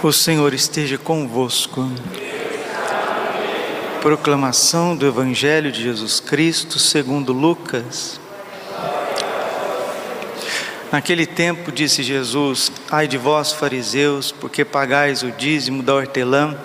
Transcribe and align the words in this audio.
O 0.00 0.12
Senhor 0.12 0.54
esteja 0.54 0.96
convosco. 0.96 1.90
Proclamação 4.00 4.96
do 4.96 5.04
Evangelho 5.04 5.72
de 5.72 5.82
Jesus 5.82 6.20
Cristo 6.20 6.78
segundo 6.78 7.32
Lucas. 7.32 8.20
Naquele 10.92 11.26
tempo 11.26 11.72
disse 11.72 12.04
Jesus: 12.04 12.70
Ai 12.88 13.08
de 13.08 13.18
vós, 13.18 13.52
fariseus, 13.52 14.30
porque 14.30 14.64
pagais 14.64 15.24
o 15.24 15.32
dízimo 15.32 15.82
da 15.82 15.96
hortelã, 15.96 16.56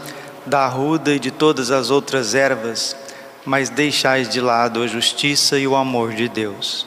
da 0.46 0.60
arruda 0.60 1.16
e 1.16 1.20
de 1.20 1.32
todas 1.32 1.72
as 1.72 1.90
outras 1.90 2.36
ervas, 2.36 2.96
mas 3.44 3.68
deixais 3.68 4.30
de 4.30 4.40
lado 4.40 4.84
a 4.84 4.88
justiça 4.88 5.58
e 5.58 5.66
o 5.66 5.76
amor 5.76 6.14
de 6.14 6.30
Deus. 6.30 6.86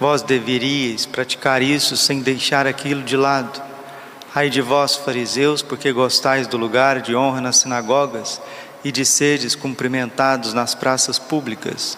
Vós 0.00 0.22
deveríeis 0.22 1.04
praticar 1.04 1.60
isso 1.60 1.94
sem 1.94 2.20
deixar 2.20 2.66
aquilo 2.66 3.02
de 3.02 3.18
lado. 3.18 3.73
Ai 4.36 4.50
de 4.50 4.60
vós, 4.60 4.96
fariseus, 4.96 5.62
porque 5.62 5.92
gostais 5.92 6.48
do 6.48 6.56
lugar 6.56 7.00
de 7.00 7.14
honra 7.14 7.40
nas 7.40 7.58
sinagogas 7.58 8.40
e 8.82 8.90
de 8.90 9.04
seres 9.04 9.54
cumprimentados 9.54 10.52
nas 10.52 10.74
praças 10.74 11.20
públicas. 11.20 11.96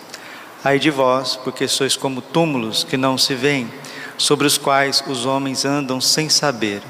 Ai 0.62 0.78
de 0.78 0.90
vós, 0.90 1.34
porque 1.36 1.66
sois 1.66 1.96
como 1.96 2.20
túmulos 2.20 2.84
que 2.84 2.98
não 2.98 3.16
se 3.16 3.34
veem, 3.34 3.72
sobre 4.18 4.46
os 4.46 4.58
quais 4.58 5.02
os 5.06 5.24
homens 5.24 5.64
andam 5.64 5.98
sem 5.98 6.28
saber. 6.28 6.82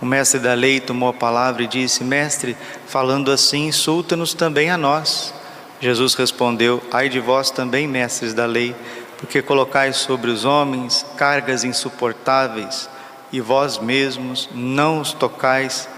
O 0.00 0.04
mestre 0.04 0.40
da 0.40 0.52
lei 0.52 0.80
tomou 0.80 1.10
a 1.10 1.14
palavra 1.14 1.62
e 1.62 1.68
disse: 1.68 2.02
Mestre, 2.02 2.56
falando 2.88 3.30
assim, 3.30 3.68
insulta-nos 3.68 4.34
também 4.34 4.68
a 4.68 4.76
nós. 4.76 5.32
Jesus 5.80 6.14
respondeu: 6.14 6.82
Ai 6.90 7.08
de 7.08 7.20
vós 7.20 7.52
também, 7.52 7.86
mestres 7.86 8.34
da 8.34 8.46
lei, 8.46 8.74
porque 9.16 9.42
colocais 9.42 9.94
sobre 9.94 10.28
os 10.28 10.44
homens 10.44 11.06
cargas 11.16 11.62
insuportáveis 11.62 12.90
e 13.32 13.40
vós 13.40 13.78
mesmos 13.78 14.48
não 14.54 15.00
os 15.00 15.12
tocais 15.12 15.88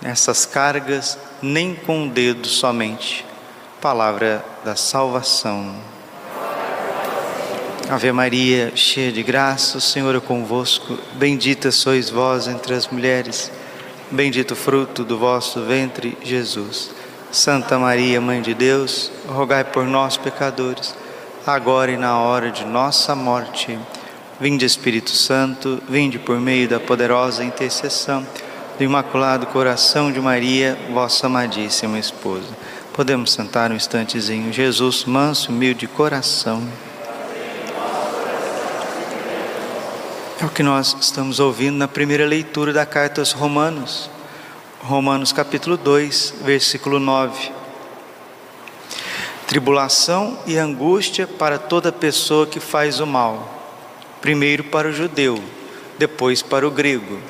nessas 0.00 0.46
cargas, 0.46 1.18
nem 1.42 1.74
com 1.74 2.06
o 2.06 2.10
dedo 2.10 2.46
somente. 2.46 3.26
Palavra 3.80 4.44
da 4.64 4.76
salvação. 4.76 5.74
Ave 7.88 8.10
Maria, 8.10 8.72
cheia 8.74 9.12
de 9.12 9.22
graça, 9.22 9.78
o 9.78 9.80
Senhor 9.80 10.14
é 10.14 10.20
convosco. 10.20 10.98
Bendita 11.14 11.70
sois 11.70 12.10
vós 12.10 12.48
entre 12.48 12.74
as 12.74 12.88
mulheres, 12.88 13.50
bendito 14.10 14.52
o 14.52 14.56
fruto 14.56 15.04
do 15.04 15.18
vosso 15.18 15.64
ventre, 15.64 16.16
Jesus. 16.22 16.90
Santa 17.30 17.78
Maria, 17.78 18.20
Mãe 18.20 18.40
de 18.42 18.54
Deus, 18.54 19.10
rogai 19.28 19.62
por 19.62 19.84
nós, 19.84 20.16
pecadores, 20.16 20.94
agora 21.46 21.90
e 21.90 21.96
na 21.96 22.18
hora 22.18 22.50
de 22.50 22.64
nossa 22.64 23.14
morte. 23.14 23.78
Vinde 24.38 24.66
Espírito 24.66 25.12
Santo, 25.12 25.82
vinde 25.88 26.18
por 26.18 26.38
meio 26.38 26.68
da 26.68 26.78
poderosa 26.78 27.42
intercessão 27.42 28.26
do 28.76 28.84
Imaculado 28.84 29.46
Coração 29.46 30.12
de 30.12 30.20
Maria, 30.20 30.78
vossa 30.92 31.26
amadíssima 31.26 31.98
esposa. 31.98 32.46
Podemos 32.92 33.32
sentar 33.32 33.72
um 33.72 33.74
instantezinho. 33.74 34.52
Jesus, 34.52 35.06
manso, 35.06 35.50
humilde 35.50 35.80
de 35.80 35.86
coração. 35.86 36.62
É 40.38 40.44
o 40.44 40.50
que 40.50 40.62
nós 40.62 40.94
estamos 41.00 41.40
ouvindo 41.40 41.78
na 41.78 41.88
primeira 41.88 42.26
leitura 42.26 42.74
da 42.74 42.84
carta 42.84 43.22
aos 43.22 43.32
Romanos. 43.32 44.10
Romanos 44.80 45.32
capítulo 45.32 45.78
2, 45.78 46.34
versículo 46.44 47.00
9. 47.00 47.52
Tribulação 49.46 50.38
e 50.46 50.58
angústia 50.58 51.26
para 51.26 51.58
toda 51.58 51.90
pessoa 51.90 52.46
que 52.46 52.60
faz 52.60 53.00
o 53.00 53.06
mal 53.06 53.55
primeiro 54.26 54.64
para 54.64 54.88
o 54.88 54.92
judeu, 54.92 55.40
depois 55.96 56.42
para 56.42 56.66
o 56.66 56.70
grego. 56.72 57.20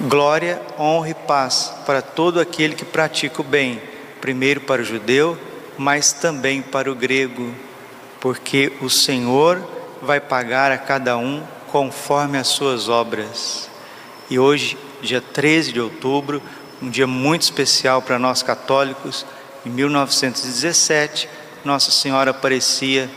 Glória, 0.00 0.60
honra 0.76 1.10
e 1.10 1.14
paz 1.14 1.72
para 1.86 2.02
todo 2.02 2.40
aquele 2.40 2.74
que 2.74 2.84
pratica 2.84 3.40
o 3.40 3.44
bem, 3.44 3.80
primeiro 4.20 4.62
para 4.62 4.82
o 4.82 4.84
judeu, 4.84 5.38
mas 5.78 6.12
também 6.12 6.60
para 6.60 6.90
o 6.90 6.94
grego, 6.96 7.54
porque 8.18 8.72
o 8.80 8.90
Senhor 8.90 9.62
vai 10.02 10.18
pagar 10.18 10.72
a 10.72 10.76
cada 10.76 11.16
um 11.16 11.40
conforme 11.68 12.36
as 12.36 12.48
suas 12.48 12.88
obras. 12.88 13.70
E 14.28 14.40
hoje, 14.40 14.76
dia 15.00 15.20
13 15.20 15.72
de 15.72 15.80
outubro, 15.80 16.42
um 16.82 16.90
dia 16.90 17.06
muito 17.06 17.42
especial 17.42 18.02
para 18.02 18.18
nós 18.18 18.42
católicos, 18.42 19.24
em 19.64 19.70
1917, 19.70 21.28
Nossa 21.64 21.92
Senhora 21.92 22.32
aparecia 22.32 23.08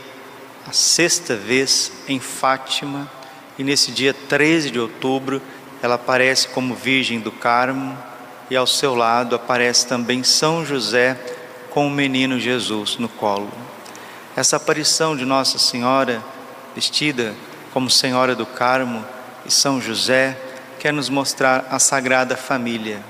a 0.68 0.72
sexta 0.72 1.34
vez 1.34 1.90
em 2.06 2.20
Fátima, 2.20 3.10
e 3.58 3.64
nesse 3.64 3.90
dia 3.90 4.12
13 4.12 4.70
de 4.70 4.78
outubro 4.78 5.40
ela 5.82 5.94
aparece 5.94 6.48
como 6.48 6.74
Virgem 6.74 7.20
do 7.20 7.32
Carmo, 7.32 7.96
e 8.50 8.56
ao 8.56 8.66
seu 8.66 8.94
lado 8.94 9.34
aparece 9.34 9.86
também 9.86 10.22
São 10.22 10.66
José 10.66 11.18
com 11.70 11.86
o 11.86 11.90
menino 11.90 12.38
Jesus 12.38 12.98
no 12.98 13.08
colo. 13.08 13.50
Essa 14.36 14.56
aparição 14.56 15.16
de 15.16 15.24
Nossa 15.24 15.58
Senhora, 15.58 16.22
vestida 16.74 17.34
como 17.72 17.88
Senhora 17.88 18.34
do 18.34 18.44
Carmo 18.44 19.02
e 19.46 19.50
São 19.50 19.80
José, 19.80 20.38
quer 20.78 20.92
nos 20.92 21.08
mostrar 21.08 21.66
a 21.70 21.78
Sagrada 21.78 22.36
Família. 22.36 23.02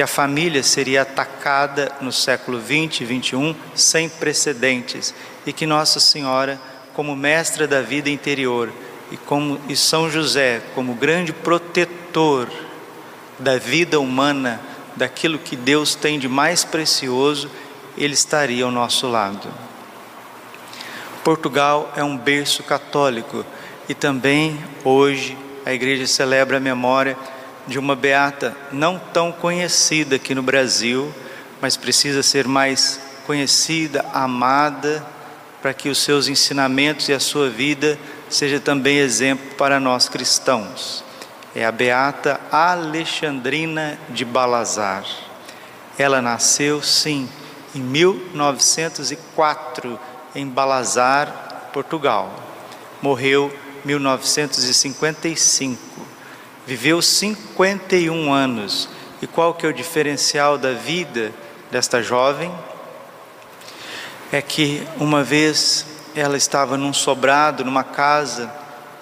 Que 0.00 0.04
a 0.04 0.06
família 0.06 0.62
seria 0.62 1.02
atacada 1.02 1.92
no 2.00 2.10
século 2.10 2.58
20 2.58 3.02
e 3.02 3.04
21 3.04 3.54
sem 3.74 4.08
precedentes 4.08 5.14
e 5.44 5.52
que 5.52 5.66
Nossa 5.66 6.00
Senhora, 6.00 6.58
como 6.94 7.14
mestra 7.14 7.68
da 7.68 7.82
vida 7.82 8.08
interior, 8.08 8.72
e, 9.12 9.18
como, 9.18 9.60
e 9.68 9.76
São 9.76 10.10
José, 10.10 10.62
como 10.74 10.94
grande 10.94 11.34
protetor 11.34 12.48
da 13.38 13.58
vida 13.58 14.00
humana, 14.00 14.58
daquilo 14.96 15.38
que 15.38 15.54
Deus 15.54 15.94
tem 15.94 16.18
de 16.18 16.30
mais 16.30 16.64
precioso, 16.64 17.50
ele 17.94 18.14
estaria 18.14 18.64
ao 18.64 18.70
nosso 18.70 19.06
lado. 19.06 19.52
Portugal 21.22 21.92
é 21.94 22.02
um 22.02 22.16
berço 22.16 22.62
católico 22.62 23.44
e 23.86 23.92
também 23.92 24.58
hoje 24.82 25.36
a 25.66 25.74
igreja 25.74 26.06
celebra 26.06 26.56
a 26.56 26.60
memória 26.60 27.18
de 27.70 27.78
uma 27.78 27.94
beata 27.94 28.54
não 28.72 28.98
tão 28.98 29.30
conhecida 29.30 30.16
aqui 30.16 30.34
no 30.34 30.42
Brasil, 30.42 31.14
mas 31.60 31.76
precisa 31.76 32.20
ser 32.20 32.48
mais 32.48 32.98
conhecida, 33.24 34.04
amada 34.12 35.06
para 35.62 35.72
que 35.72 35.88
os 35.88 35.98
seus 35.98 36.26
ensinamentos 36.26 37.08
e 37.08 37.12
a 37.12 37.20
sua 37.20 37.48
vida 37.48 37.96
seja 38.28 38.58
também 38.58 38.98
exemplo 38.98 39.54
para 39.54 39.78
nós 39.78 40.08
cristãos. 40.08 41.04
É 41.54 41.64
a 41.64 41.70
beata 41.70 42.40
Alexandrina 42.50 43.96
de 44.08 44.24
Balazar. 44.24 45.04
Ela 45.96 46.20
nasceu, 46.20 46.82
sim, 46.82 47.28
em 47.72 47.80
1904 47.80 49.96
em 50.34 50.48
Balazar, 50.48 51.68
Portugal. 51.72 52.34
Morreu 53.00 53.56
em 53.84 53.88
1955. 53.88 56.09
Viveu 56.70 57.02
51 57.02 58.32
anos. 58.32 58.88
E 59.20 59.26
qual 59.26 59.52
que 59.54 59.66
é 59.66 59.68
o 59.68 59.72
diferencial 59.74 60.56
da 60.56 60.72
vida 60.72 61.32
desta 61.70 62.00
jovem? 62.00 62.50
é 64.32 64.40
que 64.40 64.86
uma 64.96 65.24
vez 65.24 65.84
ela 66.14 66.36
estava 66.36 66.76
num 66.76 66.92
sobrado, 66.92 67.64
numa 67.64 67.82
casa, 67.82 68.50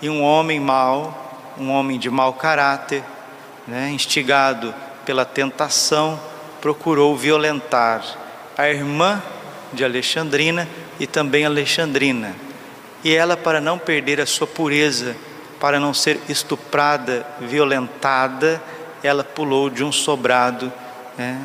e 0.00 0.08
um 0.08 0.22
homem 0.22 0.58
mau, 0.58 1.52
um 1.58 1.70
homem 1.70 1.98
de 1.98 2.08
mau 2.08 2.32
caráter, 2.32 3.02
né, 3.66 3.90
instigado 3.90 4.74
pela 5.04 5.24
tentação, 5.24 6.18
procurou 6.60 7.16
violentar 7.16 8.02
a 8.56 8.68
irmã 8.68 9.22
de 9.72 9.84
Alexandrina 9.84 10.66
e 10.98 11.06
também 11.06 11.44
Alexandrina. 11.44 12.34
E 13.04 13.14
ela, 13.14 13.36
para 13.36 13.60
não 13.60 13.78
perder 13.78 14.20
a 14.20 14.26
sua 14.26 14.46
pureza, 14.46 15.14
para 15.60 15.80
não 15.80 15.92
ser 15.92 16.20
estuprada, 16.28 17.26
violentada, 17.40 18.62
ela 19.02 19.24
pulou 19.24 19.70
de 19.70 19.84
um 19.84 19.92
sobrado, 19.92 20.72
né, 21.16 21.40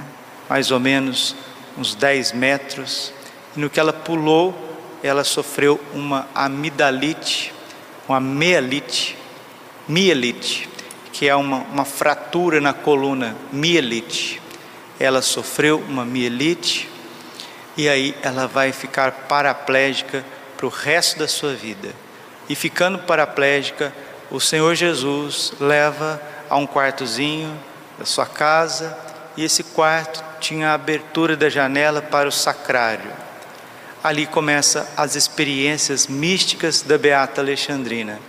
mais 0.49 0.71
ou 0.71 0.79
menos 0.79 1.35
uns 1.77 1.95
10 1.95 2.33
metros, 2.33 3.13
e 3.55 3.59
no 3.59 3.69
que 3.69 3.79
ela 3.79 3.93
pulou, 3.93 4.53
ela 5.01 5.23
sofreu 5.23 5.79
uma 5.93 6.27
amidalite, 6.33 7.53
uma 8.07 8.19
mielite, 8.19 9.17
mielite, 9.87 10.69
que 11.11 11.27
é 11.27 11.35
uma, 11.35 11.57
uma 11.57 11.85
fratura 11.85 12.59
na 12.61 12.73
coluna, 12.73 13.35
mielite. 13.51 14.41
Ela 14.99 15.21
sofreu 15.21 15.83
uma 15.87 16.05
mielite 16.05 16.89
e 17.75 17.89
aí 17.89 18.15
ela 18.21 18.47
vai 18.47 18.71
ficar 18.71 19.11
paraplégica 19.27 20.23
para 20.55 20.65
o 20.65 20.69
resto 20.69 21.19
da 21.19 21.27
sua 21.27 21.53
vida. 21.53 21.93
E 22.47 22.55
ficando 22.55 22.99
paraplégica, 22.99 23.93
o 24.33 24.39
Senhor 24.41 24.75
Jesus 24.75 25.53
leva 25.61 26.21
a 26.49 26.57
um 26.57 26.67
quartozinho 26.67 27.57
da 27.97 28.03
sua 28.03 28.25
casa 28.25 28.97
e 29.37 29.45
esse 29.45 29.63
quarto 29.63 30.21
tinha 30.41 30.71
a 30.71 30.73
abertura 30.73 31.37
da 31.37 31.47
janela 31.47 32.01
para 32.01 32.27
o 32.27 32.31
sacrário 32.31 33.23
ali 34.03 34.25
começa 34.25 34.91
as 34.97 35.15
experiências 35.15 36.07
místicas 36.07 36.81
da 36.81 36.97
Beata 36.97 37.39
Alexandrina. 37.39 38.19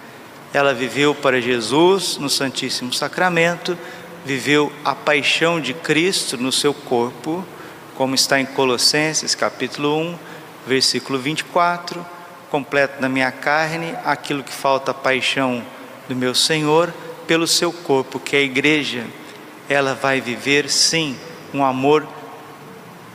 Ela 0.53 0.73
viveu 0.73 1.13
para 1.17 1.41
Jesus 1.41 2.17
no 2.17 2.31
Santíssimo 2.31 2.93
Sacramento, 2.93 3.77
viveu 4.25 4.73
a 4.85 4.95
paixão 4.95 5.61
de 5.61 5.75
Cristo 5.75 6.37
no 6.37 6.53
seu 6.53 6.73
corpo, 6.73 7.45
como 7.97 8.15
está 8.15 8.39
em 8.39 8.47
Colossenses 8.47 9.35
capítulo 9.35 9.99
1, 9.99 10.19
versículo 10.65 11.19
24, 11.19 12.07
completo 12.51 13.01
na 13.01 13.09
minha 13.09 13.33
carne 13.33 13.97
aquilo 14.05 14.45
que 14.45 14.53
falta 14.53 14.93
a 14.93 14.95
paixão 14.95 15.61
do 16.09 16.15
meu 16.15 16.35
Senhor 16.35 16.93
pelo 17.27 17.47
seu 17.47 17.73
corpo, 17.73 18.21
que 18.21 18.37
é 18.37 18.41
a 18.41 18.43
igreja. 18.43 19.05
Ela 19.69 19.95
vai 19.95 20.21
viver 20.21 20.69
sim 20.69 21.17
um 21.53 21.65
amor 21.65 22.07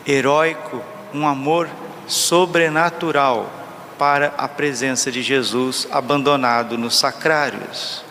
heróico, 0.05 0.83
um 1.13 1.27
amor 1.27 1.69
sobrenatural 2.07 3.51
para 3.97 4.33
a 4.37 4.47
presença 4.47 5.11
de 5.11 5.21
Jesus 5.21 5.87
abandonado 5.91 6.77
nos 6.77 6.97
sacrários. 6.97 8.03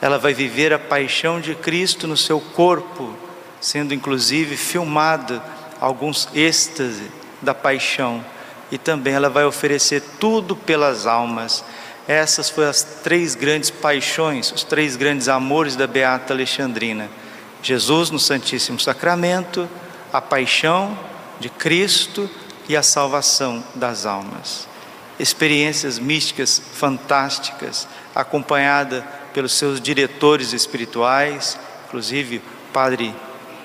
Ela 0.00 0.18
vai 0.18 0.34
viver 0.34 0.72
a 0.72 0.78
paixão 0.78 1.40
de 1.40 1.54
Cristo 1.54 2.06
no 2.06 2.16
seu 2.16 2.40
corpo, 2.40 3.14
sendo 3.60 3.94
inclusive 3.94 4.56
filmado 4.56 5.40
alguns 5.80 6.28
êxtase 6.34 7.10
da 7.40 7.54
paixão, 7.54 8.24
e 8.70 8.78
também 8.78 9.14
ela 9.14 9.30
vai 9.30 9.44
oferecer 9.44 10.02
tudo 10.18 10.54
pelas 10.54 11.06
almas. 11.06 11.64
Essas 12.10 12.50
foram 12.50 12.70
as 12.70 12.82
três 12.82 13.36
grandes 13.36 13.70
paixões, 13.70 14.50
os 14.50 14.64
três 14.64 14.96
grandes 14.96 15.28
amores 15.28 15.76
da 15.76 15.86
Beata 15.86 16.34
Alexandrina: 16.34 17.08
Jesus 17.62 18.10
no 18.10 18.18
Santíssimo 18.18 18.80
Sacramento, 18.80 19.68
a 20.12 20.20
paixão 20.20 20.98
de 21.38 21.48
Cristo 21.48 22.28
e 22.68 22.76
a 22.76 22.82
salvação 22.82 23.62
das 23.76 24.06
almas. 24.06 24.66
Experiências 25.20 26.00
místicas 26.00 26.60
fantásticas, 26.72 27.86
acompanhada 28.12 29.06
pelos 29.32 29.52
seus 29.52 29.80
diretores 29.80 30.52
espirituais, 30.52 31.56
inclusive 31.86 32.38
o 32.38 32.72
Padre 32.72 33.14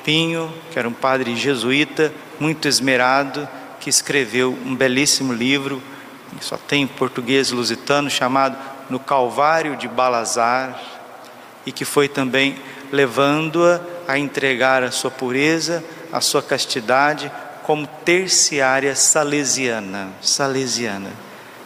Pinho, 0.03 0.53
que 0.69 0.77
era 0.77 0.87
um 0.87 0.93
padre 0.93 1.35
jesuíta, 1.35 2.13
muito 2.39 2.67
esmerado, 2.67 3.49
que 3.79 3.89
escreveu 3.89 4.55
um 4.63 4.75
belíssimo 4.75 5.33
livro, 5.33 5.81
só 6.41 6.57
tem 6.57 6.83
em 6.83 6.87
português 6.87 7.51
lusitano, 7.51 8.09
chamado 8.09 8.57
No 8.89 8.99
Calvário 8.99 9.75
de 9.75 9.87
Balazar, 9.87 10.79
e 11.65 11.71
que 11.71 11.85
foi 11.85 12.07
também 12.07 12.57
levando-a 12.91 13.81
a 14.07 14.19
entregar 14.19 14.83
a 14.83 14.91
sua 14.91 15.09
pureza, 15.09 15.83
a 16.11 16.21
sua 16.21 16.41
castidade, 16.43 17.31
como 17.63 17.87
terciária 17.87 18.95
salesiana, 18.95 20.09
salesiana. 20.21 21.09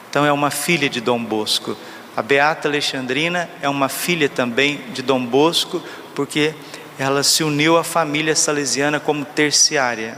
Então 0.09 0.25
é 0.25 0.31
uma 0.31 0.49
filha 0.49 0.89
de 0.89 1.01
Dom 1.01 1.21
Bosco. 1.21 1.75
A 2.15 2.21
Beata 2.21 2.67
Alexandrina 2.67 3.49
é 3.61 3.67
uma 3.67 3.89
filha 3.89 4.29
também 4.29 4.81
de 4.93 5.01
Dom 5.01 5.25
Bosco, 5.25 5.83
porque 6.15 6.55
ela 6.97 7.21
se 7.21 7.43
uniu 7.43 7.77
à 7.77 7.83
família 7.83 8.35
salesiana 8.35 8.99
como 8.99 9.25
terciária. 9.25 10.17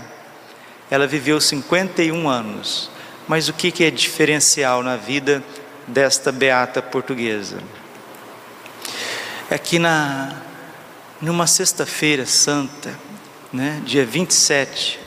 Ela 0.89 1.07
viveu 1.07 1.41
51 1.41 2.29
anos. 2.29 2.90
Mas 3.31 3.47
o 3.47 3.53
que 3.53 3.85
é 3.85 3.89
diferencial 3.89 4.83
na 4.83 4.97
vida 4.97 5.41
desta 5.87 6.33
beata 6.33 6.81
portuguesa? 6.81 7.59
É 9.49 9.57
que 9.57 9.79
na, 9.79 10.35
numa 11.21 11.47
sexta-feira 11.47 12.25
santa, 12.25 12.93
né, 13.53 13.81
dia 13.85 14.05
27, 14.05 14.99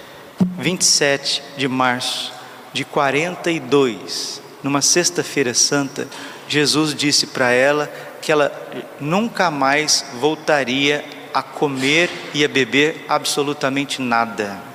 27 0.59 1.43
de 1.59 1.69
março 1.69 2.33
de 2.73 2.83
42, 2.83 4.41
numa 4.63 4.81
sexta-feira 4.81 5.53
santa, 5.53 6.09
Jesus 6.49 6.95
disse 6.95 7.27
para 7.27 7.51
ela 7.51 7.93
que 8.23 8.33
ela 8.33 8.51
nunca 8.99 9.51
mais 9.51 10.03
voltaria 10.19 11.05
a 11.35 11.43
comer 11.43 12.09
e 12.33 12.43
a 12.43 12.49
beber 12.49 13.05
absolutamente 13.07 14.01
nada. 14.01 14.74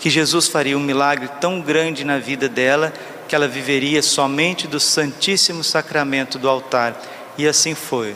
Que 0.00 0.10
Jesus 0.10 0.48
faria 0.48 0.76
um 0.76 0.82
milagre 0.82 1.28
tão 1.40 1.60
grande 1.60 2.04
na 2.04 2.18
vida 2.18 2.48
dela 2.48 2.92
que 3.28 3.34
ela 3.34 3.46
viveria 3.46 4.02
somente 4.02 4.66
do 4.66 4.80
Santíssimo 4.80 5.62
Sacramento 5.62 6.38
do 6.38 6.48
altar. 6.48 7.00
E 7.36 7.46
assim 7.46 7.74
foi. 7.74 8.14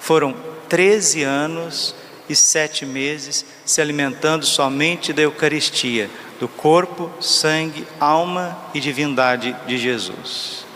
Foram 0.00 0.34
13 0.68 1.22
anos 1.22 1.94
e 2.28 2.36
sete 2.36 2.86
meses 2.86 3.44
se 3.64 3.80
alimentando 3.80 4.44
somente 4.44 5.12
da 5.12 5.22
Eucaristia, 5.22 6.10
do 6.38 6.46
corpo, 6.46 7.10
sangue, 7.20 7.86
alma 7.98 8.56
e 8.72 8.80
divindade 8.80 9.56
de 9.66 9.78
Jesus 9.78 10.68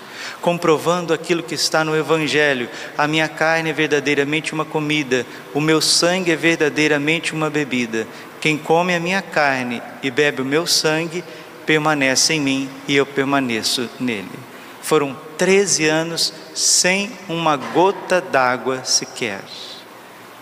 comprovando 0.43 1.15
aquilo 1.15 1.43
que 1.43 1.55
está 1.55 1.85
no 1.85 1.97
Evangelho: 1.97 2.69
a 2.99 3.07
minha 3.07 3.29
carne 3.29 3.71
é 3.71 3.73
verdadeiramente 3.73 4.53
uma 4.53 4.65
comida, 4.65 5.25
o 5.55 5.61
meu 5.61 5.81
sangue 5.81 6.33
é 6.33 6.37
verdadeiramente 6.37 7.33
uma 7.33 7.49
bebida. 7.49 8.07
Quem 8.43 8.59
come 8.59 8.95
a 8.95 9.01
minha 9.01 9.23
carne 9.23 9.83
e 10.03 10.11
bebe 10.11 10.43
o 10.43 10.45
meu 10.45 10.67
sangue 10.67 11.25
permanece 11.65 12.35
em 12.35 12.41
mim 12.41 12.71
e 12.87 12.95
eu 12.95 13.07
permaneço 13.07 13.89
nele. 13.99 14.39
Foram 14.83 15.17
13 15.39 15.87
anos 15.87 16.35
sem 16.55 17.11
uma 17.27 17.57
gota 17.57 18.21
d'água 18.21 18.85
sequer. 18.85 19.41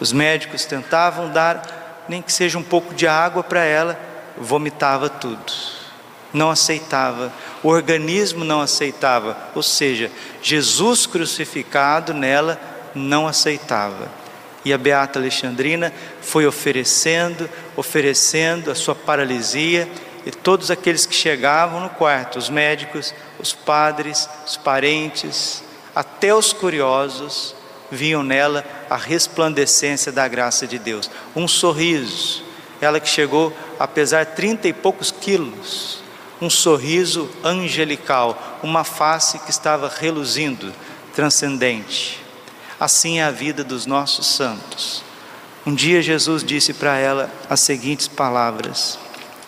Os 0.01 0.13
médicos 0.13 0.65
tentavam 0.65 1.31
dar 1.31 2.05
nem 2.09 2.21
que 2.21 2.33
seja 2.33 2.59
um 2.59 2.63
pouco 2.63 2.93
de 2.93 3.07
água 3.07 3.45
para 3.45 3.63
ela, 3.63 4.01
vomitava 4.37 5.09
tudo 5.09 5.81
não 6.33 6.51
aceitava, 6.51 7.33
o 7.63 7.69
organismo 7.69 8.45
não 8.45 8.61
aceitava, 8.61 9.37
ou 9.55 9.63
seja, 9.63 10.11
Jesus 10.43 11.07
crucificado 11.07 12.15
nela 12.15 12.61
não 12.95 13.27
aceitava. 13.27 14.09
E 14.65 14.73
a 14.73 14.79
Beata 14.79 15.19
Alexandrina 15.19 15.93
foi 16.21 16.47
oferecendo, 16.47 17.49
oferecendo 17.77 18.71
a 18.71 18.75
sua 18.75 18.95
paralisia, 18.95 19.89
e 20.25 20.31
todos 20.31 20.71
aqueles 20.71 21.07
que 21.07 21.15
chegavam 21.15 21.81
no 21.81 21.89
quarto, 21.91 22.39
os 22.39 22.51
médicos, 22.51 23.15
os 23.39 23.55
padres, 23.55 24.29
os 24.47 24.57
parentes, 24.57 25.65
até 25.95 26.35
os 26.35 26.53
curiosos, 26.53 27.55
viam 27.91 28.23
nela 28.23 28.65
a 28.89 28.97
resplandecência 28.97 30.13
da 30.13 30.29
graça 30.29 30.67
de 30.67 30.79
Deus. 30.79 31.11
Um 31.35 31.49
sorriso, 31.49 32.45
ela 32.81 33.01
que 33.01 33.09
chegou 33.09 33.53
a 33.79 33.89
pesar 33.89 34.27
trinta 34.27 34.69
e 34.69 34.73
poucos 34.73 35.11
quilos, 35.11 36.03
um 36.41 36.51
sorriso 36.51 37.29
angelical, 37.43 38.61
uma 38.63 38.85
face 38.85 39.39
que 39.41 39.51
estava 39.51 39.89
reluzindo, 39.89 40.73
transcendente. 41.15 42.21
Assim 42.81 43.19
é 43.19 43.25
a 43.25 43.31
vida 43.31 43.63
dos 43.63 43.85
nossos 43.85 44.27
santos. 44.27 45.05
Um 45.67 45.75
dia 45.75 46.01
Jesus 46.01 46.43
disse 46.43 46.73
para 46.73 46.97
ela 46.97 47.31
as 47.49 47.61
seguintes 47.61 48.09
palavras, 48.09 48.99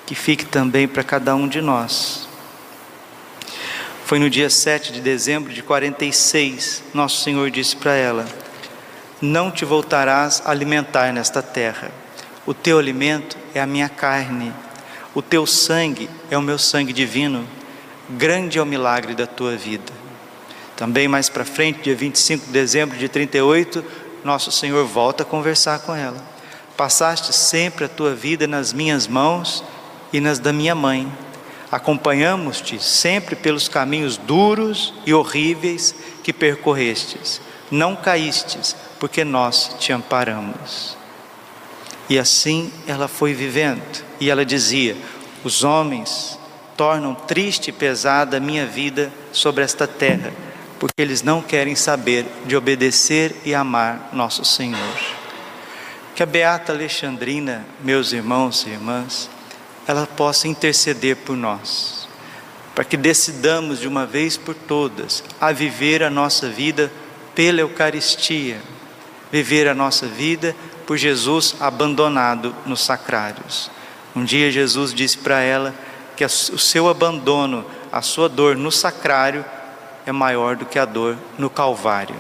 que 0.07 0.15
fique 0.15 0.45
também 0.45 0.87
para 0.87 1.03
cada 1.03 1.35
um 1.35 1.49
de 1.49 1.63
nós. 1.63 2.29
Foi 4.05 4.19
no 4.19 4.29
dia 4.29 4.51
7 4.51 4.93
de 4.93 5.01
dezembro 5.01 5.51
de 5.51 5.63
46, 5.63 6.83
nosso 6.93 7.23
Senhor 7.23 7.51
disse 7.51 7.75
para 7.75 7.95
ela: 7.95 8.27
Não 9.23 9.51
te 9.51 9.65
voltarás 9.65 10.43
a 10.45 10.51
alimentar 10.51 11.11
nesta 11.15 11.41
terra, 11.41 11.91
o 12.45 12.53
teu 12.53 12.79
alimento 12.79 13.39
é 13.55 13.61
a 13.61 13.67
minha 13.67 13.89
carne 13.89 14.53
o 15.15 15.21
teu 15.21 15.47
sangue 15.47 16.09
é 16.31 16.39
o 16.39 16.43
meu 16.43 16.59
sangue 16.59 16.91
divino, 16.91 17.47
grande 18.09 18.59
é 18.59 18.63
o 18.63 18.67
milagre 18.67 19.15
da 19.15 19.27
tua 19.27 19.57
vida. 19.57 19.93
Também 20.83 21.07
mais 21.07 21.29
para 21.29 21.45
frente, 21.45 21.83
dia 21.85 21.95
25 21.95 22.47
de 22.47 22.51
dezembro 22.51 22.99
de 22.99 23.09
38, 23.09 23.85
nosso 24.25 24.51
Senhor 24.51 24.85
volta 24.85 25.23
a 25.23 25.25
conversar 25.25 25.79
com 25.79 25.95
ela. 25.95 26.21
Passaste 26.77 27.33
sempre 27.33 27.85
a 27.85 27.89
tua 27.89 28.17
vida 28.17 28.49
nas 28.49 28.73
minhas 28.73 29.07
mãos 29.07 29.63
e 30.13 30.19
nas 30.19 30.41
da 30.41 30.53
minha 30.53 30.75
mãe. 30.75 31.07
Acompanhamos-te 31.71 32.83
sempre 32.83 33.37
pelos 33.37 33.69
caminhos 33.69 34.17
duros 34.17 34.93
e 35.07 35.15
horríveis 35.15 35.95
que 36.21 36.33
percorrestes. 36.33 37.41
Não 37.71 37.95
caístes, 37.95 38.75
porque 38.99 39.23
nós 39.23 39.77
te 39.79 39.93
amparamos. 39.93 40.97
E 42.11 42.19
assim 42.19 42.73
ela 42.89 43.07
foi 43.07 43.33
vivendo. 43.35 44.05
E 44.19 44.29
ela 44.29 44.45
dizia: 44.45 44.97
Os 45.45 45.63
homens 45.63 46.37
tornam 46.77 47.15
triste 47.15 47.69
e 47.69 47.73
pesada 47.73 48.39
a 48.39 48.41
minha 48.41 48.67
vida 48.67 49.13
sobre 49.31 49.63
esta 49.63 49.87
terra, 49.87 50.33
porque 50.83 51.01
eles 51.01 51.23
não 51.23 51.41
querem 51.41 51.77
saber 51.77 52.27
de 52.45 52.57
obedecer 52.57 53.37
e 53.45 53.55
amar 53.55 54.11
nosso 54.13 54.45
Senhor. 54.45 54.99
Que 56.13 56.25
a 56.25 56.27
beata 56.27 56.73
Alexandrina, 56.73 57.65
meus 57.85 58.13
irmãos 58.13 58.67
e 58.67 58.71
irmãs, 58.71 59.31
ela 59.87 60.09
possa 60.09 60.49
interceder 60.49 61.19
por 61.19 61.37
nós, 61.37 62.09
para 62.75 62.83
que 62.83 62.97
decidamos 62.97 63.79
de 63.79 63.87
uma 63.87 64.05
vez 64.05 64.37
por 64.37 64.57
todas 64.57 65.23
a 65.41 65.53
viver 65.53 66.03
a 66.03 66.11
nossa 66.11 66.49
vida 66.49 66.91
pela 67.33 67.61
Eucaristia, 67.61 68.61
viver 69.31 69.69
a 69.69 69.75
nossa 69.75 70.09
vida 70.09 70.53
por 70.85 70.97
Jesus 70.97 71.55
abandonado 71.61 72.53
nos 72.67 72.81
sacrários. 72.81 73.71
Um 74.17 74.25
dia 74.25 74.51
Jesus 74.51 74.93
disse 74.93 75.19
para 75.19 75.43
ela 75.43 75.73
que 76.17 76.25
o 76.25 76.29
seu 76.59 76.89
abandono, 76.89 77.65
a 77.93 78.03
sua 78.03 78.29
dor 78.29 78.57
no 78.57 78.73
sacrário 78.73 79.45
é 80.07 80.13
maior 80.13 80.57
do 80.57 80.67
que 80.67 80.79
a 80.79 80.85
dor 80.85 81.17
no 81.39 81.49
Calvário. 81.49 82.17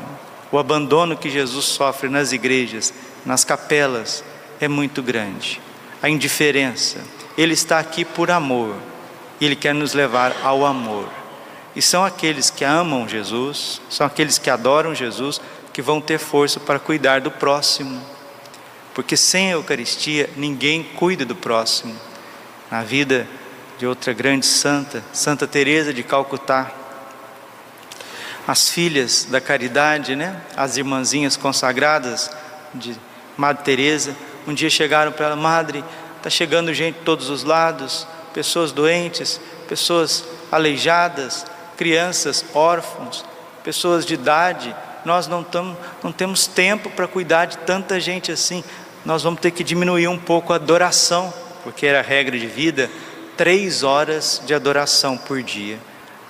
O 0.51 0.59
abandono 0.59 1.17
que 1.17 1.31
Jesus 1.31 1.65
sofre 1.65 2.09
nas 2.09 2.33
igrejas, 2.33 2.93
nas 3.25 3.45
capelas, 3.45 4.23
é 4.61 4.69
muito 4.69 5.03
grande. 5.03 5.61
A 6.03 6.09
indiferença. 6.09 6.99
Ele 7.37 7.55
está 7.55 7.79
aqui 7.79 8.05
por 8.05 8.31
amor. 8.31 8.77
Ele 9.41 9.57
quer 9.57 9.75
nos 9.75 9.95
levar 9.95 10.37
ao 10.43 10.65
amor. 10.65 11.09
E 11.75 11.81
são 11.81 12.05
aqueles 12.05 12.51
que 12.51 12.65
amam 12.65 13.09
Jesus, 13.09 13.81
são 13.89 14.07
aqueles 14.07 14.39
que 14.39 14.51
adoram 14.51 14.95
Jesus, 14.95 15.41
que 15.73 15.81
vão 15.81 16.01
ter 16.01 16.19
força 16.19 16.61
para 16.61 16.79
cuidar 16.79 17.21
do 17.23 17.31
próximo. 17.31 18.01
Porque 18.95 19.17
sem 19.17 19.49
a 19.49 19.53
Eucaristia, 19.53 20.29
ninguém 20.37 20.83
cuida 20.83 21.25
do 21.25 21.35
próximo. 21.35 21.95
Na 22.71 22.83
vida 22.83 23.27
de 23.79 23.87
outra 23.87 24.13
grande 24.13 24.45
santa, 24.45 25.03
Santa 25.15 25.47
Teresa 25.47 25.95
de 25.95 26.03
Calcutá, 26.03 26.71
as 28.47 28.69
filhas 28.69 29.27
da 29.31 29.41
caridade, 29.41 30.17
né? 30.17 30.41
As 30.57 30.77
irmãzinhas 30.77 31.37
consagradas 31.37 32.31
de 32.75 32.97
Madre 33.37 33.63
Teresa, 33.63 34.17
um 34.47 34.53
dia 34.53 34.69
chegaram 34.69 35.13
para 35.13 35.27
ela, 35.27 35.37
Madre, 35.37 35.85
está 36.17 36.29
chegando 36.29 36.75
gente 36.75 36.99
de 36.99 37.05
todos 37.05 37.31
os 37.31 37.45
lados, 37.45 38.07
pessoas 38.35 38.73
doentes, 38.73 39.41
pessoas 39.69 40.25
aleijadas, 40.51 41.47
crianças 41.77 42.45
órfãos, 42.55 43.25
pessoas 43.63 44.05
de 44.05 44.15
idade, 44.15 44.75
nós 45.05 45.27
não, 45.27 45.43
tamo, 45.43 45.77
não 46.03 46.13
temos 46.13 46.47
tempo 46.47 46.91
para 46.91 47.09
cuidar 47.09 47.47
de 47.47 47.59
tanta 47.59 47.99
gente 47.99 48.31
assim, 48.31 48.63
nós 49.05 49.23
vamos 49.23 49.41
ter 49.41 49.51
que 49.51 49.65
diminuir 49.65 50.09
um 50.09 50.19
pouco 50.19 50.53
a 50.53 50.57
adoração, 50.57 51.33
porque 51.65 51.87
era 51.87 52.01
a 52.01 52.03
regra 52.03 52.39
de 52.39 52.47
vida, 52.47 52.91
três 53.37 53.83
horas 53.83 54.43
de 54.45 54.55
adoração 54.55 55.17
por 55.17 55.43
dia. 55.43 55.79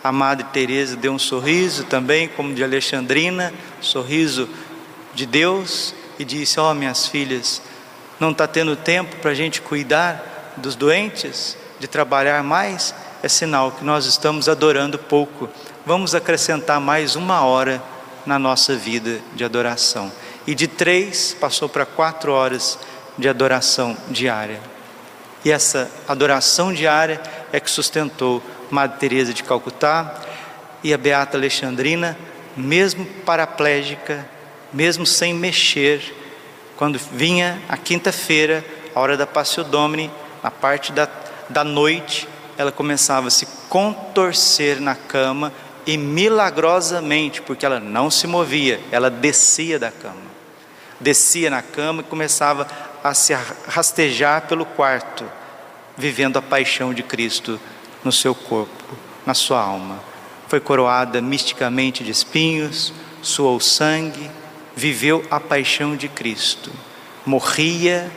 A 0.02 0.10
Madre 0.10 0.46
Teresa 0.52 0.96
deu 0.96 1.12
um 1.12 1.18
sorriso 1.18 1.84
também, 1.84 2.28
como 2.28 2.54
de 2.54 2.64
Alexandrina, 2.64 3.52
sorriso 3.80 4.48
de 5.14 5.26
Deus, 5.26 5.94
e 6.18 6.24
disse: 6.24 6.58
Ó 6.58 6.70
oh, 6.70 6.74
minhas 6.74 7.06
filhas, 7.06 7.62
não 8.18 8.32
está 8.32 8.46
tendo 8.46 8.74
tempo 8.76 9.16
para 9.16 9.30
a 9.30 9.34
gente 9.34 9.60
cuidar 9.60 10.54
dos 10.56 10.74
doentes, 10.74 11.56
de 11.78 11.86
trabalhar 11.86 12.42
mais? 12.42 12.94
é 13.22 13.28
sinal 13.28 13.70
que 13.70 13.84
nós 13.84 14.04
estamos 14.04 14.48
adorando 14.48 14.98
pouco. 14.98 15.48
Vamos 15.86 16.14
acrescentar 16.14 16.80
mais 16.80 17.14
uma 17.14 17.44
hora 17.44 17.80
na 18.26 18.38
nossa 18.38 18.74
vida 18.74 19.20
de 19.34 19.44
adoração. 19.44 20.10
E 20.44 20.54
de 20.56 20.66
três 20.66 21.34
passou 21.40 21.68
para 21.68 21.86
quatro 21.86 22.32
horas 22.32 22.78
de 23.16 23.28
adoração 23.28 23.96
diária. 24.08 24.60
E 25.44 25.52
essa 25.52 25.88
adoração 26.08 26.72
diária 26.72 27.22
é 27.52 27.60
que 27.60 27.70
sustentou 27.70 28.42
Madre 28.72 28.98
Teresa 28.98 29.34
de 29.34 29.42
Calcutá 29.42 30.14
e 30.82 30.94
a 30.94 30.96
Beata 30.96 31.36
Alexandrina, 31.36 32.16
mesmo 32.56 33.04
paraplégica, 33.04 34.26
mesmo 34.72 35.04
sem 35.04 35.34
mexer, 35.34 36.16
quando 36.74 36.98
vinha 36.98 37.60
a 37.68 37.76
quinta-feira, 37.76 38.64
a 38.94 38.98
hora 38.98 39.14
da 39.14 39.26
Passio 39.26 39.62
Domini, 39.62 40.10
na 40.42 40.50
parte 40.50 40.90
da, 40.90 41.06
da 41.50 41.62
noite, 41.62 42.26
ela 42.56 42.72
começava 42.72 43.28
a 43.28 43.30
se 43.30 43.46
contorcer 43.68 44.80
na 44.80 44.94
cama 44.94 45.52
e 45.84 45.98
milagrosamente, 45.98 47.42
porque 47.42 47.66
ela 47.66 47.78
não 47.78 48.10
se 48.10 48.26
movia, 48.26 48.80
ela 48.90 49.10
descia 49.10 49.78
da 49.78 49.90
cama. 49.90 50.32
Descia 50.98 51.50
na 51.50 51.60
cama 51.60 52.00
e 52.00 52.04
começava 52.04 52.66
a 53.04 53.12
se 53.12 53.34
rastejar 53.68 54.46
pelo 54.46 54.64
quarto, 54.64 55.30
vivendo 55.94 56.38
a 56.38 56.42
paixão 56.42 56.94
de 56.94 57.02
Cristo 57.02 57.60
no 58.04 58.12
seu 58.12 58.34
corpo, 58.34 58.94
na 59.24 59.34
sua 59.34 59.60
alma. 59.60 60.00
Foi 60.48 60.60
coroada 60.60 61.20
misticamente 61.20 62.04
de 62.04 62.10
espinhos, 62.10 62.92
suou 63.22 63.58
sangue, 63.60 64.30
viveu 64.74 65.24
a 65.30 65.40
paixão 65.40 65.96
de 65.96 66.08
Cristo. 66.08 66.70
Morria 67.24 68.10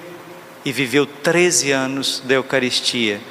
e 0.63 0.72
viveu 0.72 1.06
13 1.06 1.72
anos 1.72 2.22
da 2.25 2.36
Eucaristia 2.36 3.22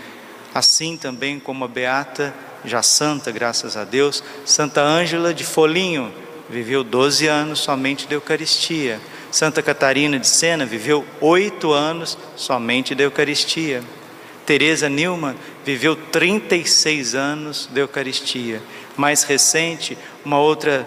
assim 0.54 0.96
também 0.96 1.40
como 1.40 1.64
a 1.64 1.68
beata, 1.68 2.32
já 2.64 2.80
santa, 2.80 3.32
graças 3.32 3.76
a 3.76 3.84
Deus, 3.84 4.22
Santa 4.46 4.80
Ângela 4.80 5.34
de 5.34 5.44
Folinho, 5.44 6.14
viveu 6.48 6.84
12 6.84 7.26
anos 7.26 7.58
somente 7.58 8.06
da 8.06 8.14
Eucaristia. 8.14 9.00
Santa 9.32 9.60
Catarina 9.60 10.16
de 10.16 10.28
Sena 10.28 10.64
viveu 10.64 11.04
oito 11.20 11.72
anos 11.72 12.16
somente 12.36 12.94
da 12.94 13.02
Eucaristia. 13.02 13.82
Teresa 14.46 14.88
Newman 14.88 15.36
viveu 15.64 15.96
36 15.96 17.14
anos 17.14 17.68
da 17.72 17.80
Eucaristia. 17.80 18.62
Mais 18.96 19.22
recente, 19.22 19.96
uma 20.24 20.38
outra 20.38 20.86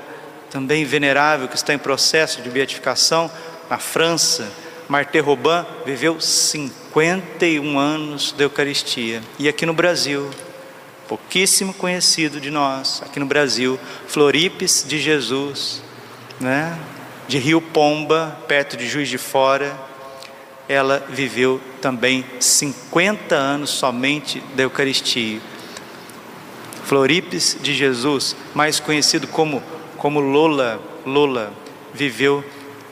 também 0.50 0.86
venerável 0.86 1.48
que 1.48 1.56
está 1.56 1.74
em 1.74 1.78
processo 1.78 2.42
de 2.42 2.50
beatificação 2.50 3.30
na 3.70 3.78
França, 3.78 4.52
Marthe 4.88 5.20
Robin 5.20 5.66
viveu 5.86 6.22
51 6.22 7.78
anos 7.78 8.32
de 8.32 8.44
Eucaristia. 8.44 9.22
E 9.38 9.50
aqui 9.50 9.66
no 9.66 9.74
Brasil, 9.74 10.30
pouquíssimo 11.08 11.74
conhecido 11.74 12.40
de 12.40 12.50
nós, 12.50 13.02
aqui 13.04 13.20
no 13.20 13.26
Brasil, 13.26 13.78
Floripes 14.08 14.86
de 14.88 14.98
Jesus, 15.00 15.84
né? 16.40 16.78
de 17.28 17.38
Rio 17.38 17.60
Pomba, 17.60 18.38
perto 18.48 18.78
de 18.78 18.88
Juiz 18.88 19.10
de 19.10 19.18
Fora, 19.18 19.78
ela 20.68 21.06
viveu 21.10 21.62
também 21.82 22.26
50 22.40 23.36
anos 23.36 23.70
somente 23.70 24.42
da 24.56 24.64
Eucaristia. 24.64 25.40
Floripes 26.84 27.58
de 27.62 27.74
Jesus, 27.74 28.36
mais 28.54 28.80
conhecido 28.80 29.28
como, 29.28 29.62
como 29.98 30.20
Lola, 30.20 30.82
Lola, 31.06 31.54
viveu 31.94 32.44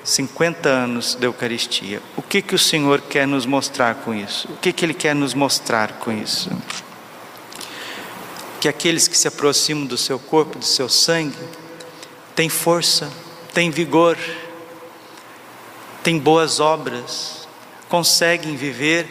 50 0.04 0.70
anos 0.70 1.16
da 1.16 1.26
Eucaristia. 1.26 2.02
O 2.16 2.22
que 2.22 2.42
que 2.42 2.56
o 2.56 2.60
Senhor 2.60 3.02
quer 3.02 3.28
nos 3.28 3.46
mostrar 3.46 3.96
com 3.96 4.14
isso? 4.14 4.48
O 4.52 4.58
que 4.58 4.72
que 4.72 4.86
ele 4.86 4.94
quer 4.94 5.16
nos 5.16 5.34
mostrar 5.34 5.94
com 5.94 6.12
isso? 6.12 6.50
Que 8.62 8.68
aqueles 8.68 9.08
que 9.08 9.18
se 9.18 9.28
aproximam 9.28 9.86
do 9.86 9.98
seu 9.98 10.20
corpo, 10.20 10.60
do 10.60 10.66
seu 10.66 10.88
sangue, 10.88 11.38
têm 12.36 12.50
força, 12.50 13.10
têm 13.54 13.72
vigor, 13.72 14.18
têm 16.04 16.20
boas 16.20 16.60
obras, 16.60 17.45
conseguem 17.90 18.56
viver 18.56 19.08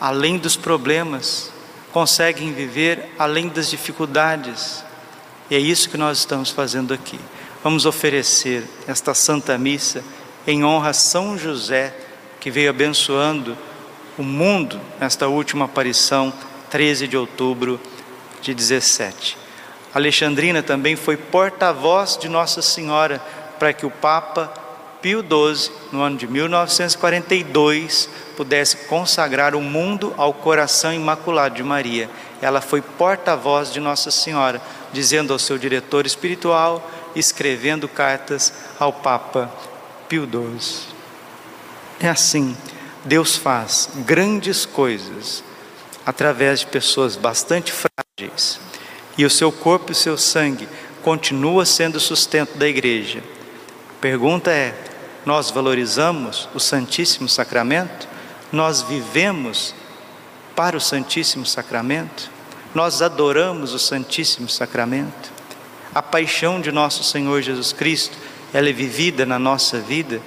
além 0.00 0.38
dos 0.38 0.56
problemas, 0.56 1.50
conseguem 1.92 2.52
viver 2.52 3.12
além 3.18 3.48
das 3.48 3.70
dificuldades. 3.70 4.84
E 5.50 5.54
é 5.54 5.58
isso 5.58 5.88
que 5.88 5.96
nós 5.96 6.18
estamos 6.18 6.50
fazendo 6.50 6.92
aqui. 6.92 7.18
Vamos 7.62 7.86
oferecer 7.86 8.64
esta 8.86 9.14
Santa 9.14 9.56
Missa 9.58 10.04
em 10.46 10.64
honra 10.64 10.90
a 10.90 10.92
São 10.92 11.36
José, 11.36 11.94
que 12.38 12.50
veio 12.50 12.70
abençoando 12.70 13.56
o 14.16 14.22
mundo 14.22 14.80
nesta 15.00 15.26
última 15.26 15.64
aparição, 15.64 16.32
13 16.70 17.08
de 17.08 17.16
outubro 17.16 17.80
de 18.40 18.54
17. 18.54 19.36
Alexandrina 19.94 20.62
também 20.62 20.94
foi 20.94 21.16
porta-voz 21.16 22.16
de 22.16 22.28
Nossa 22.28 22.60
Senhora 22.62 23.20
para 23.58 23.72
que 23.72 23.86
o 23.86 23.90
Papa 23.90 24.52
Pio 25.06 25.20
XII, 25.20 25.70
no 25.92 26.02
ano 26.02 26.16
de 26.16 26.26
1942, 26.26 28.08
pudesse 28.36 28.76
consagrar 28.88 29.54
o 29.54 29.60
mundo 29.60 30.12
ao 30.16 30.34
coração 30.34 30.92
imaculado 30.92 31.54
de 31.54 31.62
Maria. 31.62 32.10
Ela 32.42 32.60
foi 32.60 32.82
porta-voz 32.82 33.72
de 33.72 33.78
Nossa 33.78 34.10
Senhora, 34.10 34.60
dizendo 34.92 35.32
ao 35.32 35.38
seu 35.38 35.58
diretor 35.58 36.06
espiritual 36.06 36.90
escrevendo 37.14 37.86
cartas 37.86 38.52
ao 38.80 38.92
Papa 38.92 39.48
Pio 40.08 40.24
XII. 40.28 40.88
É 42.00 42.08
assim, 42.08 42.56
Deus 43.04 43.36
faz 43.36 43.88
grandes 43.98 44.66
coisas 44.66 45.44
através 46.04 46.58
de 46.58 46.66
pessoas 46.66 47.14
bastante 47.14 47.72
frágeis, 47.72 48.58
e 49.16 49.24
o 49.24 49.30
seu 49.30 49.52
corpo 49.52 49.92
e 49.92 49.94
o 49.94 49.94
seu 49.94 50.18
sangue 50.18 50.68
continua 51.04 51.64
sendo 51.64 52.00
sustento 52.00 52.58
da 52.58 52.66
igreja. 52.66 53.22
A 53.96 54.00
pergunta 54.00 54.50
é: 54.50 54.85
nós 55.26 55.50
valorizamos 55.50 56.48
o 56.54 56.60
Santíssimo 56.60 57.28
Sacramento? 57.28 58.08
Nós 58.50 58.80
vivemos 58.80 59.74
para 60.54 60.78
o 60.78 60.80
Santíssimo 60.80 61.44
Sacramento? 61.44 62.30
Nós 62.74 63.02
adoramos 63.02 63.74
o 63.74 63.78
Santíssimo 63.78 64.48
Sacramento? 64.48 65.36
a 65.96 66.02
paixão 66.02 66.60
de 66.60 66.70
nosso 66.70 67.02
Senhor 67.02 67.40
Jesus 67.40 67.72
Cristo, 67.72 68.18
ela 68.52 68.68
é 68.68 68.72
vivida 68.72 69.24
na 69.24 69.38
nossa 69.38 69.80
vida, 69.80 70.20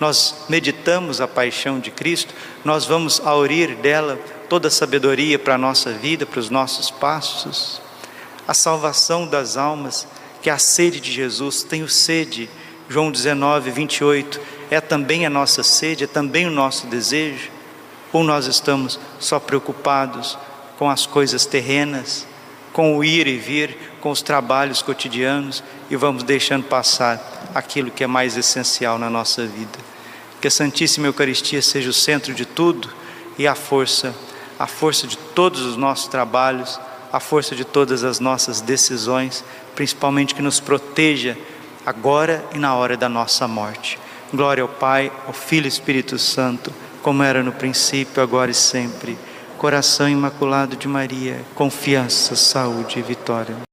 nós 0.00 0.46
meditamos 0.48 1.20
a 1.20 1.28
paixão 1.28 1.78
de 1.78 1.92
Cristo, 1.92 2.34
nós 2.64 2.86
vamos 2.86 3.20
aurir 3.24 3.76
dela 3.76 4.18
toda 4.48 4.66
a 4.66 4.70
sabedoria 4.70 5.38
para 5.38 5.54
a 5.54 5.58
nossa 5.58 5.92
vida, 5.92 6.26
para 6.26 6.40
os 6.40 6.50
nossos 6.50 6.90
passos, 6.90 7.80
a 8.48 8.52
salvação 8.52 9.24
das 9.24 9.56
almas, 9.56 10.08
que 10.42 10.50
é 10.50 10.52
a 10.52 10.58
sede 10.58 10.98
de 10.98 11.12
Jesus, 11.12 11.62
tenho 11.62 11.88
sede, 11.88 12.50
João 12.88 13.10
19, 13.10 13.70
28, 13.70 14.40
é 14.70 14.80
também 14.80 15.26
a 15.26 15.30
nossa 15.30 15.62
sede, 15.62 16.04
é 16.04 16.06
também 16.06 16.46
o 16.46 16.50
nosso 16.50 16.86
desejo, 16.86 17.50
ou 18.12 18.22
nós 18.22 18.46
estamos 18.46 18.98
só 19.18 19.38
preocupados 19.38 20.38
com 20.78 20.90
as 20.90 21.06
coisas 21.06 21.46
terrenas, 21.46 22.26
com 22.72 22.96
o 22.96 23.04
ir 23.04 23.26
e 23.26 23.38
vir, 23.38 23.76
com 24.00 24.10
os 24.10 24.22
trabalhos 24.22 24.82
cotidianos 24.82 25.62
e 25.90 25.96
vamos 25.96 26.22
deixando 26.22 26.64
passar 26.64 27.50
aquilo 27.54 27.90
que 27.90 28.02
é 28.02 28.06
mais 28.06 28.36
essencial 28.36 28.98
na 28.98 29.08
nossa 29.08 29.46
vida. 29.46 29.78
Que 30.40 30.48
a 30.48 30.50
Santíssima 30.50 31.06
Eucaristia 31.06 31.62
seja 31.62 31.90
o 31.90 31.92
centro 31.92 32.34
de 32.34 32.44
tudo 32.44 32.90
e 33.38 33.46
a 33.46 33.54
força, 33.54 34.14
a 34.58 34.66
força 34.66 35.06
de 35.06 35.16
todos 35.16 35.60
os 35.60 35.76
nossos 35.76 36.08
trabalhos, 36.08 36.80
a 37.12 37.20
força 37.20 37.54
de 37.54 37.64
todas 37.64 38.02
as 38.04 38.18
nossas 38.18 38.60
decisões, 38.60 39.44
principalmente 39.74 40.34
que 40.34 40.42
nos 40.42 40.58
proteja 40.58 41.36
agora 41.84 42.44
e 42.54 42.58
na 42.58 42.74
hora 42.74 42.96
da 42.96 43.08
nossa 43.08 43.46
morte. 43.48 43.98
Glória 44.32 44.62
ao 44.62 44.68
Pai, 44.68 45.12
ao 45.26 45.32
Filho 45.32 45.66
e 45.66 45.68
Espírito 45.68 46.18
Santo, 46.18 46.72
como 47.02 47.22
era 47.22 47.42
no 47.42 47.52
princípio, 47.52 48.22
agora 48.22 48.50
e 48.50 48.54
sempre. 48.54 49.18
Coração 49.58 50.08
imaculado 50.08 50.76
de 50.76 50.88
Maria, 50.88 51.40
confiança, 51.54 52.34
saúde 52.34 52.98
e 52.98 53.02
vitória. 53.02 53.71